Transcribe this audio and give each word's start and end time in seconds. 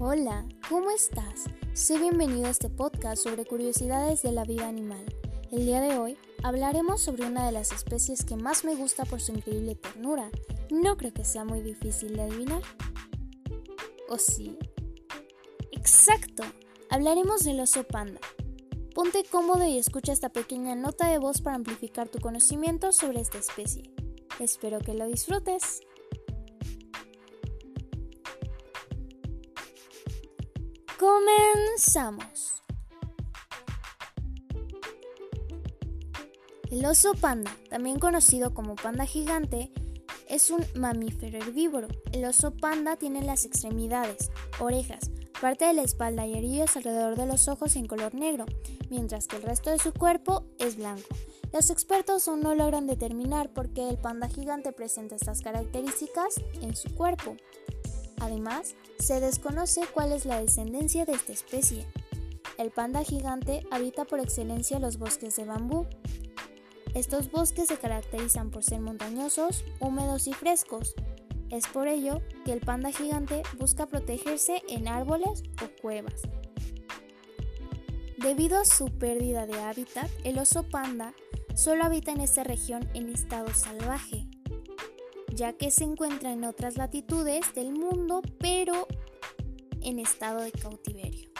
Hola, 0.00 0.46
¿cómo 0.68 0.92
estás? 0.92 1.46
Soy 1.74 1.98
bienvenido 1.98 2.46
a 2.46 2.50
este 2.50 2.70
podcast 2.70 3.20
sobre 3.20 3.44
curiosidades 3.44 4.22
de 4.22 4.30
la 4.30 4.44
vida 4.44 4.68
animal. 4.68 5.04
El 5.50 5.66
día 5.66 5.80
de 5.80 5.98
hoy 5.98 6.16
hablaremos 6.44 7.00
sobre 7.00 7.26
una 7.26 7.44
de 7.44 7.50
las 7.50 7.72
especies 7.72 8.24
que 8.24 8.36
más 8.36 8.64
me 8.64 8.76
gusta 8.76 9.04
por 9.06 9.20
su 9.20 9.32
increíble 9.32 9.74
ternura. 9.74 10.30
No 10.70 10.96
creo 10.96 11.12
que 11.12 11.24
sea 11.24 11.44
muy 11.44 11.62
difícil 11.62 12.14
de 12.14 12.22
adivinar. 12.22 12.62
¿O 14.08 14.18
sí? 14.18 14.56
Exacto, 15.72 16.44
hablaremos 16.90 17.40
del 17.40 17.58
oso 17.58 17.82
panda. 17.82 18.20
Ponte 18.94 19.24
cómodo 19.24 19.66
y 19.66 19.78
escucha 19.78 20.12
esta 20.12 20.28
pequeña 20.28 20.76
nota 20.76 21.08
de 21.08 21.18
voz 21.18 21.40
para 21.42 21.56
amplificar 21.56 22.08
tu 22.08 22.20
conocimiento 22.20 22.92
sobre 22.92 23.20
esta 23.20 23.38
especie. 23.38 23.90
Espero 24.38 24.78
que 24.78 24.94
lo 24.94 25.08
disfrutes. 25.08 25.80
Comenzamos. 30.98 32.62
El 36.72 36.84
oso 36.86 37.14
panda, 37.14 37.56
también 37.70 38.00
conocido 38.00 38.52
como 38.52 38.74
panda 38.74 39.06
gigante, 39.06 39.70
es 40.28 40.50
un 40.50 40.66
mamífero 40.74 41.38
herbívoro. 41.38 41.86
El 42.12 42.24
oso 42.24 42.50
panda 42.50 42.96
tiene 42.96 43.22
las 43.22 43.44
extremidades, 43.44 44.32
orejas, 44.58 45.12
parte 45.40 45.66
de 45.66 45.72
la 45.72 45.82
espalda 45.82 46.26
y 46.26 46.34
orillas 46.34 46.76
alrededor 46.76 47.16
de 47.16 47.26
los 47.26 47.46
ojos 47.46 47.76
en 47.76 47.86
color 47.86 48.14
negro, 48.14 48.46
mientras 48.90 49.28
que 49.28 49.36
el 49.36 49.44
resto 49.44 49.70
de 49.70 49.78
su 49.78 49.92
cuerpo 49.92 50.46
es 50.58 50.76
blanco. 50.76 51.06
Los 51.52 51.70
expertos 51.70 52.26
aún 52.26 52.40
no 52.40 52.56
logran 52.56 52.88
determinar 52.88 53.50
por 53.50 53.72
qué 53.72 53.88
el 53.88 53.98
panda 53.98 54.28
gigante 54.28 54.72
presenta 54.72 55.14
estas 55.14 55.42
características 55.42 56.34
en 56.60 56.74
su 56.74 56.92
cuerpo. 56.94 57.36
Además, 58.20 58.74
se 58.98 59.20
desconoce 59.20 59.82
cuál 59.92 60.12
es 60.12 60.24
la 60.26 60.40
descendencia 60.40 61.04
de 61.04 61.12
esta 61.12 61.32
especie. 61.32 61.86
El 62.56 62.70
panda 62.70 63.04
gigante 63.04 63.64
habita 63.70 64.04
por 64.04 64.20
excelencia 64.20 64.80
los 64.80 64.98
bosques 64.98 65.36
de 65.36 65.44
bambú. 65.44 65.86
Estos 66.94 67.30
bosques 67.30 67.68
se 67.68 67.76
caracterizan 67.76 68.50
por 68.50 68.64
ser 68.64 68.80
montañosos, 68.80 69.64
húmedos 69.78 70.26
y 70.26 70.32
frescos. 70.32 70.94
Es 71.50 71.66
por 71.68 71.86
ello 71.86 72.20
que 72.44 72.52
el 72.52 72.60
panda 72.60 72.90
gigante 72.90 73.42
busca 73.58 73.86
protegerse 73.86 74.62
en 74.68 74.88
árboles 74.88 75.44
o 75.62 75.80
cuevas. 75.80 76.22
Debido 78.18 78.58
a 78.58 78.64
su 78.64 78.86
pérdida 78.86 79.46
de 79.46 79.60
hábitat, 79.60 80.10
el 80.24 80.38
oso 80.38 80.68
panda 80.68 81.14
solo 81.54 81.84
habita 81.84 82.10
en 82.10 82.20
esta 82.20 82.42
región 82.42 82.88
en 82.94 83.08
estado 83.08 83.54
salvaje 83.54 84.26
ya 85.38 85.52
que 85.52 85.70
se 85.70 85.84
encuentra 85.84 86.32
en 86.32 86.42
otras 86.42 86.76
latitudes 86.76 87.54
del 87.54 87.72
mundo, 87.72 88.22
pero 88.40 88.88
en 89.80 90.00
estado 90.00 90.40
de 90.40 90.50
cautiverio. 90.50 91.30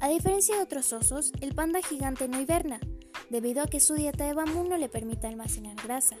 A 0.00 0.08
diferencia 0.08 0.56
de 0.56 0.62
otros 0.62 0.92
osos, 0.92 1.32
el 1.40 1.54
panda 1.54 1.80
gigante 1.82 2.26
no 2.26 2.40
hiberna, 2.40 2.80
debido 3.30 3.62
a 3.62 3.68
que 3.68 3.78
su 3.78 3.94
dieta 3.94 4.26
de 4.26 4.34
bambú 4.34 4.64
no 4.64 4.76
le 4.76 4.88
permite 4.88 5.28
almacenar 5.28 5.76
grasa, 5.76 6.16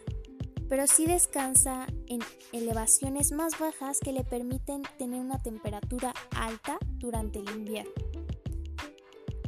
pero 0.68 0.86
sí 0.86 1.04
descansa 1.06 1.88
en 2.06 2.20
elevaciones 2.52 3.32
más 3.32 3.58
bajas 3.58 3.98
que 3.98 4.12
le 4.12 4.22
permiten 4.22 4.82
tener 4.96 5.20
una 5.20 5.42
temperatura 5.42 6.14
alta 6.36 6.78
durante 6.98 7.40
el 7.40 7.50
invierno. 7.50 7.90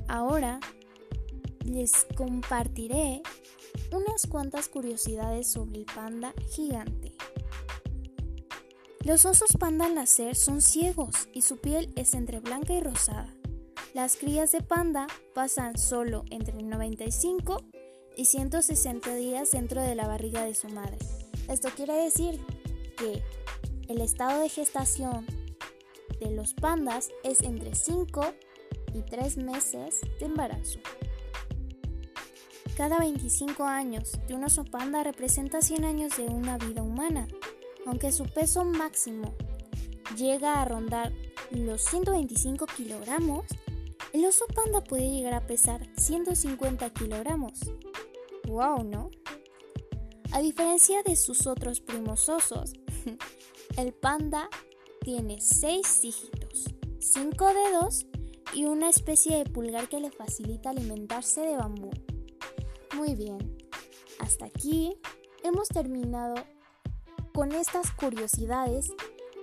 Ahora 0.09 0.59
les 1.65 2.05
compartiré 2.17 3.23
unas 3.93 4.27
cuantas 4.27 4.69
curiosidades 4.69 5.47
sobre 5.47 5.79
el 5.79 5.85
panda 5.85 6.35
gigante. 6.51 7.14
Los 9.05 9.27
osos 9.27 9.51
panda 9.59 9.85
al 9.85 9.95
nacer 9.95 10.35
son 10.35 10.63
ciegos 10.63 11.29
y 11.35 11.43
su 11.43 11.59
piel 11.59 11.93
es 11.95 12.15
entre 12.15 12.41
blanca 12.41 12.73
y 12.73 12.81
rosada. 12.81 13.29
Las 13.93 14.17
crías 14.17 14.51
de 14.51 14.63
panda 14.63 15.09
pasan 15.35 15.77
solo 15.77 16.25
entre 16.31 16.63
95 16.63 17.63
y 18.17 18.25
160 18.25 19.15
días 19.15 19.51
dentro 19.51 19.83
de 19.83 19.95
la 19.95 20.07
barriga 20.07 20.47
de 20.47 20.55
su 20.55 20.71
madre. 20.71 20.97
Esto 21.51 21.69
quiere 21.77 21.93
decir 21.93 22.41
que 22.97 23.23
el 23.89 24.01
estado 24.01 24.41
de 24.41 24.49
gestación 24.49 25.27
de 26.19 26.31
los 26.31 26.55
pandas 26.55 27.11
es 27.25 27.43
entre 27.43 27.75
5 27.75 28.25
y 28.95 29.03
3 29.03 29.37
meses 29.37 30.01
de 30.19 30.25
embarazo. 30.25 30.79
Cada 32.75 32.99
25 33.01 33.65
años 33.65 34.13
de 34.27 34.35
un 34.35 34.45
oso 34.45 34.65
panda 34.65 35.03
representa 35.03 35.61
100 35.61 35.85
años 35.85 36.17
de 36.17 36.25
una 36.25 36.57
vida 36.57 36.83
humana. 36.83 37.29
Aunque 37.87 38.13
su 38.13 38.25
peso 38.25 38.65
máximo 38.65 39.35
llega 40.17 40.61
a 40.61 40.65
rondar 40.65 41.13
los 41.51 41.83
125 41.83 42.67
kilogramos, 42.67 43.45
el 44.13 44.25
oso 44.25 44.47
panda 44.55 44.83
puede 44.83 45.11
llegar 45.11 45.35
a 45.35 45.47
pesar 45.47 45.87
150 45.97 46.91
kilogramos. 46.91 47.61
¡Wow! 48.47 48.85
¿No? 48.85 49.11
A 50.33 50.41
diferencia 50.41 51.03
de 51.03 51.17
sus 51.17 51.47
otros 51.47 51.81
primos 51.81 52.29
osos, 52.29 52.73
el 53.77 53.93
panda 53.93 54.49
tiene 55.01 55.41
6 55.41 56.03
dígitos, 56.03 56.65
5 56.99 57.47
dedos 57.55 58.07
y 58.53 58.65
una 58.65 58.89
especie 58.89 59.37
de 59.37 59.45
pulgar 59.45 59.89
que 59.89 60.01
le 60.01 60.11
facilita 60.11 60.71
alimentarse 60.71 61.43
de 61.43 61.57
bambú. 61.57 61.91
Muy 62.97 63.15
bien, 63.15 63.59
hasta 64.19 64.47
aquí 64.47 64.97
hemos 65.43 65.69
terminado 65.69 66.35
con 67.35 67.51
estas 67.51 67.91
curiosidades 67.91 68.93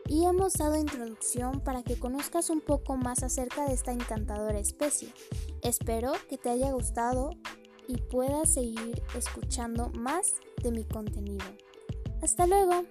y 0.07 0.25
hemos 0.25 0.53
dado 0.53 0.77
introducción 0.77 1.59
para 1.59 1.83
que 1.83 1.99
conozcas 1.99 2.49
un 2.49 2.61
poco 2.61 2.95
más 2.95 3.21
acerca 3.21 3.65
de 3.67 3.73
esta 3.73 3.91
encantadora 3.91 4.57
especie. 4.57 5.13
Espero 5.61 6.13
que 6.29 6.37
te 6.37 6.49
haya 6.49 6.71
gustado 6.71 7.31
y 7.87 7.97
puedas 7.97 8.53
seguir 8.53 9.03
escuchando 9.15 9.89
más 9.89 10.35
de 10.63 10.71
mi 10.71 10.85
contenido. 10.85 11.45
Hasta 12.21 12.47
luego. 12.47 12.85